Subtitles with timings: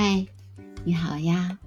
[0.00, 0.24] 嗨，
[0.84, 1.58] 你好呀！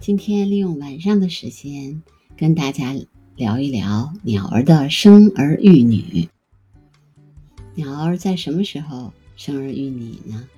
[0.00, 2.02] 今天利用晚上的时间
[2.38, 2.94] 跟大家
[3.36, 6.26] 聊一聊鸟儿的生儿育女。
[7.74, 10.48] 鸟儿在什么时候生儿育女呢？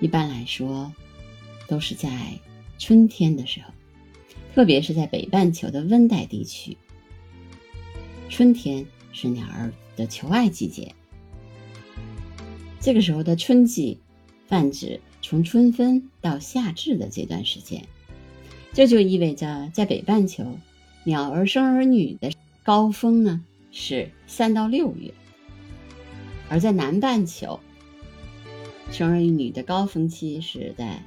[0.00, 0.92] 一般来说，
[1.66, 2.38] 都是在
[2.78, 3.74] 春天的时候，
[4.54, 6.76] 特别是在北半球的温带地区。
[8.28, 10.94] 春天是鸟儿的求爱季节，
[12.78, 13.98] 这个时候的春季
[14.46, 15.00] 泛指。
[15.22, 17.86] 从春分到夏至的这段时间，
[18.72, 20.44] 这就意味着在北半球，
[21.04, 22.32] 鸟儿生儿女的
[22.64, 23.40] 高峰呢
[23.70, 25.12] 是三到六月；
[26.50, 27.60] 而在南半球，
[28.90, 31.00] 生儿育女的高峰期是在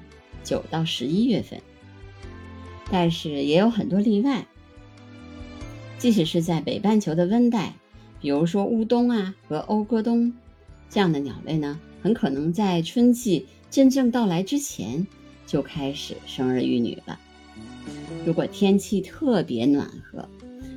[0.44, 1.62] 九到十一月份。
[2.90, 4.46] 但是也有很多例外，
[6.00, 7.74] 即使是在北半球的温带，
[8.22, 10.34] 比如说乌冬啊和欧歌冬
[10.90, 13.46] 这样的鸟类呢，很可能在春季。
[13.70, 15.06] 真正到来之前
[15.46, 17.20] 就开始生儿育女了。
[18.26, 20.28] 如果天气特别暖和，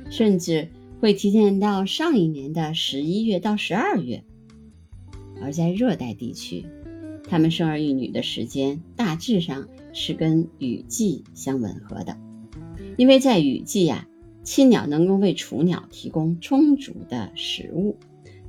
[0.09, 0.67] 甚至
[0.99, 4.23] 会提前到上一年的十一月到十二月。
[5.41, 6.65] 而在热带地区，
[7.27, 12.17] 它们生儿育女的时间大致上是跟雨季相吻合的，
[12.97, 14.05] 因为在雨季呀，
[14.43, 17.97] 亲鸟能够为雏鸟提供充足的食物。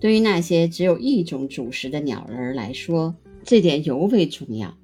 [0.00, 4.76] 对于那些只有一种主食的鸟儿来说，这点尤为重要。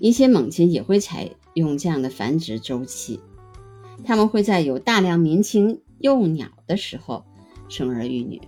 [0.00, 3.20] 一些猛禽也会采用这样的繁殖周期，
[4.04, 7.24] 它们会在有大量年轻幼鸟的时候
[7.68, 8.42] 生儿育女。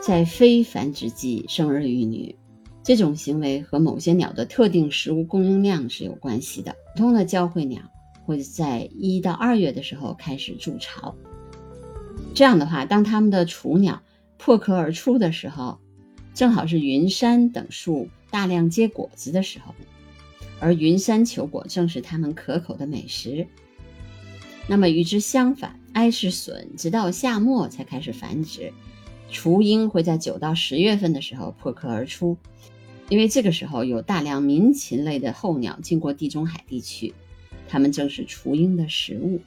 [0.00, 2.36] 在非繁殖季生儿育女，
[2.82, 6.76] 这种行为和某些鸟的特定食物供应量是有关系的。
[6.94, 7.82] 普通的交会鸟
[8.24, 11.14] 会在一到二月的时候开始筑巢，
[12.34, 14.00] 这样的话，当它们的雏鸟。
[14.38, 15.78] 破壳而出的时候，
[16.32, 19.74] 正好是云杉等树大量结果子的时候，
[20.60, 23.46] 而云杉球果正是它们可口的美食。
[24.68, 28.72] 那么与之相反，埃氏笋直到夏末才开始繁殖，
[29.30, 32.36] 雏鹰会在九到十月份的时候破壳而出，
[33.08, 37.12] 因为这个时候有大量鸣禽类的候鸟经过地中海地区，
[37.68, 39.40] 它们正是雏鹰的食物。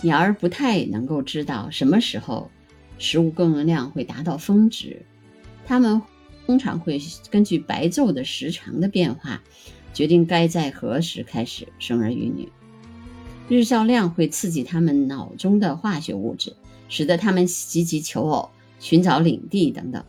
[0.00, 2.50] 鸟儿不太能够知道什么时候。
[2.98, 5.04] 食物供应量会达到峰值，
[5.66, 6.00] 它们
[6.46, 9.42] 通常会根据白昼的时长的变化，
[9.92, 12.48] 决定该在何时开始生儿育女。
[13.48, 16.54] 日照量会刺激它们脑中的化学物质，
[16.88, 20.04] 使得它们积极求偶、寻找领地等等。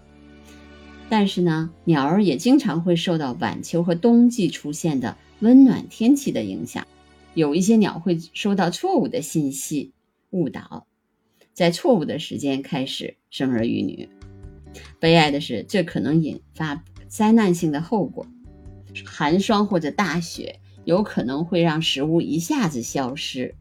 [1.09, 6.87] 但是呢，鸟儿也经常会受到晚秋和冬季出现的温暖天气的影响，
[7.33, 9.91] 有一些鸟会收到错误的信息
[10.29, 10.87] 误导。
[11.53, 14.09] 在错误的时间开始生儿育女，
[14.99, 18.25] 悲哀的是，这可能引发灾难性的后果。
[19.05, 23.55] 寒霜或者大雪有可能会让食物一下子消失，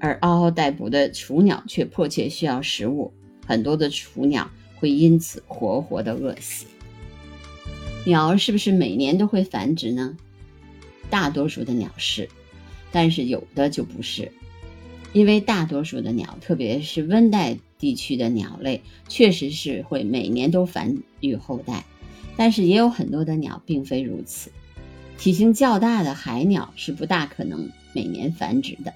[0.00, 3.12] 而嗷嗷待哺的雏鸟却迫切需要食物，
[3.46, 6.66] 很多的雏鸟会因此活活的饿死。
[8.04, 10.16] 鸟儿是不是每年都会繁殖呢？
[11.08, 12.28] 大多数的鸟是，
[12.90, 14.32] 但是有的就不是。
[15.12, 21.84] 因为大多数的鸟，特别是温带地区的鸟类，确实是会每年都繁育后代，
[22.36, 24.50] 但是也有很多的鸟并非如此。
[25.18, 28.94] 体型较大的海鸟是不大可能每年繁殖的，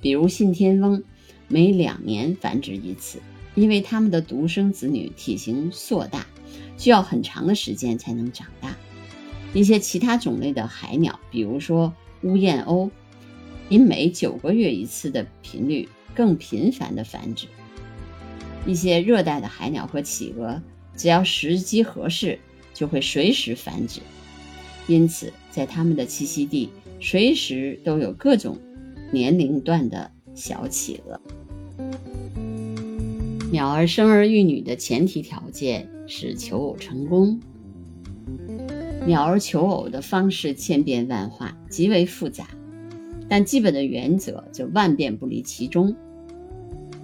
[0.00, 1.04] 比如信天翁，
[1.48, 3.20] 每两年繁殖一次，
[3.54, 6.26] 因为它们的独生子女体型硕大，
[6.78, 8.74] 需要很长的时间才能长大。
[9.52, 11.92] 一些其他种类的海鸟，比如说
[12.22, 12.90] 乌燕鸥。
[13.68, 17.46] 以每九个月一次的频率更频繁的繁殖。
[18.66, 20.62] 一些热带的海鸟和企鹅，
[20.96, 22.38] 只要时机合适，
[22.72, 24.00] 就会随时繁殖。
[24.86, 26.68] 因此，在它们的栖息地，
[27.00, 28.58] 随时都有各种
[29.12, 31.20] 年龄段的小企鹅。
[33.50, 37.40] 鸟儿生儿育女的前提条件是求偶成功。
[39.06, 42.46] 鸟儿求偶的方式千变万化，极为复杂。
[43.28, 45.94] 但基本的原则就万变不离其中。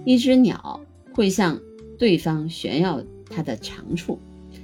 [0.04, 0.80] 一只鸟
[1.14, 1.60] 会向
[1.98, 4.18] 对方炫耀它的长处，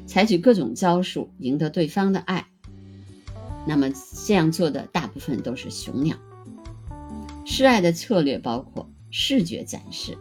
[0.06, 2.46] 采取各种招数赢得对方的爱。
[3.66, 3.90] 那么
[4.26, 6.16] 这样做的大部分都是雄鸟。
[7.44, 10.16] 示爱的策略包括视觉展示，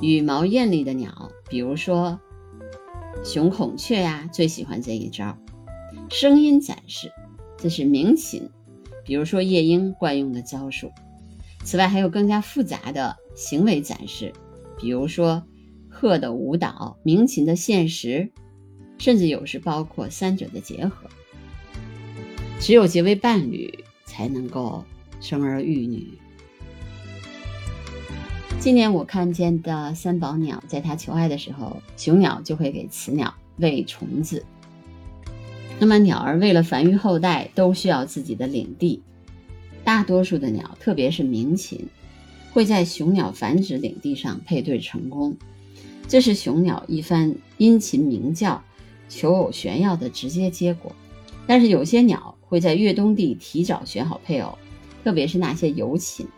[0.00, 2.20] 羽毛艳丽的鸟，比如说
[3.24, 5.36] 雄孔雀呀，最喜欢这一招。
[6.10, 7.10] 声音展示，
[7.56, 8.50] 这是鸣禽。
[9.04, 10.90] 比如说夜莺惯用的招数，
[11.64, 14.32] 此外还有更加复杂的行为展示，
[14.78, 15.42] 比如说
[15.88, 18.30] 鹤的舞蹈、鸣禽的现实，
[18.98, 21.08] 甚至有时包括三者的结合。
[22.60, 24.84] 只有结为伴侣，才能够
[25.20, 26.16] 生儿育女。
[28.60, 34.44] 今年我看见的三宝鸟，在它求爱的时候，雄鸟就会给雌鸟喂虫子。
[35.82, 39.02] 那么，鸟儿为了繁育后代，都需要自己的领地。
[39.82, 41.88] 大多数的鸟，特别是鸣禽，
[42.52, 45.36] 会在雄鸟繁殖领地上配对成功，
[46.06, 48.62] 这是雄鸟一番殷勤鸣叫、
[49.08, 50.92] 求偶炫耀的直接结果。
[51.48, 54.56] 但是，有些鸟会在越冬地提早选好配偶，
[55.02, 56.28] 特别是那些游禽。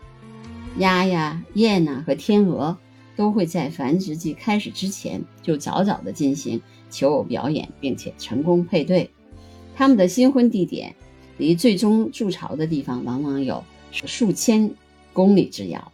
[0.79, 2.75] 鸭呀、雁呐和天鹅
[3.15, 6.59] 都会在繁殖季开始之前就早早的进行
[6.89, 9.07] 求偶表演，并且成功配对。
[9.75, 10.95] 他们的新婚地点
[11.37, 14.71] 离最终筑巢的地方往往有数千
[15.13, 15.91] 公里之遥。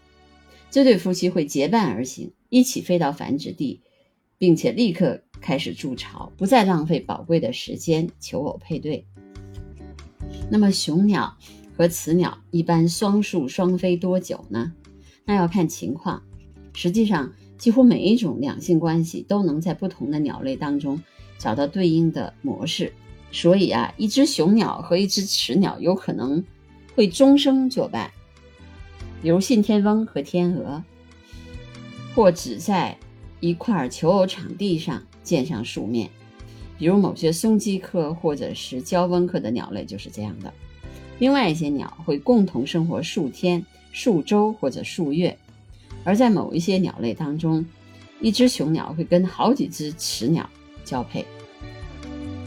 [0.70, 3.82] 这对夫妻会结伴而行，一起飞到繁殖地，
[4.38, 9.06] 并且立刻开始筑巢，不再浪费宝贵的时间求偶配对。
[10.50, 11.38] 那么雄鸟。
[11.78, 14.72] 和雌鸟一般双宿双飞多久呢？
[15.26, 16.22] 那要看情况。
[16.74, 21.02] 实际上，几乎每一种两性关系都能在不同的鸟类当中
[21.40, 22.94] 找到对应的模式。
[23.32, 26.44] 所以啊，一只雄鸟和一只雌鸟有可能
[26.96, 28.12] 会终生作伴，
[29.22, 30.84] 比如信天翁和天鹅，
[32.14, 32.98] 或只在
[33.40, 36.10] 一块求偶场地上见上数面，
[36.78, 40.54] 比如某些松鸡科或者是交翁科的鸟类就是这样的。
[41.20, 45.38] 另外一些鸟会共同生活数天、数周或者数月，
[46.04, 47.66] 而在某一些鸟类当中，
[48.20, 50.50] 一只雄鸟会跟好几只雌鸟
[50.84, 51.26] 交配，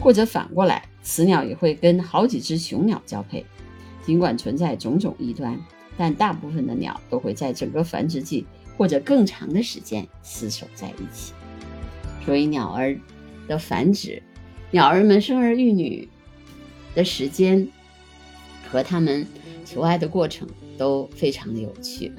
[0.05, 3.43] 或者反过来，雌鸟也会跟好几只雄鸟交配。
[4.05, 5.59] 尽管存在种种异端，
[5.97, 8.45] 但大部分的鸟都会在整个繁殖季
[8.77, 11.33] 或者更长的时间厮守在一起。
[12.23, 12.95] 所以，鸟儿
[13.47, 14.21] 的繁殖，
[14.69, 16.07] 鸟儿们生儿育女
[16.93, 17.67] 的时间。
[18.69, 19.25] 和他们
[19.65, 20.47] 求爱的过程
[20.77, 22.11] 都非常的有趣，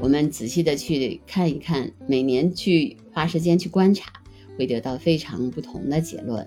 [0.00, 4.12] 我们仔细的去看一看，每年去花时间去观察，
[4.58, 6.44] 会得到非常不同的结论。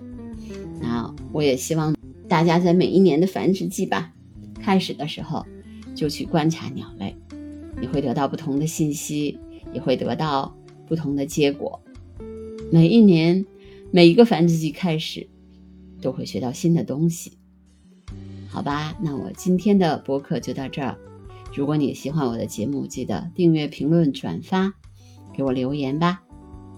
[0.80, 1.94] 那我也希望
[2.26, 4.12] 大家在每一年的繁殖季吧，
[4.60, 5.44] 开始的时候
[5.94, 7.14] 就去观察鸟类，
[7.80, 9.38] 你会得到不同的信息，
[9.72, 10.56] 也会得到
[10.88, 11.80] 不同的结果。
[12.72, 13.44] 每一年
[13.90, 15.28] 每一个繁殖季开始，
[16.00, 17.32] 都会学到新的东西。
[18.48, 20.96] 好吧，那我今天的播客就到这儿。
[21.54, 24.72] 如果你喜欢我的节目，记得订阅、评论、转发，
[25.36, 26.22] 给我留言吧。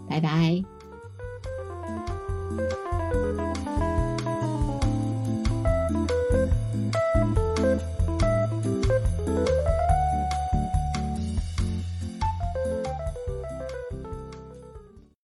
[0.08, 0.71] 拜拜。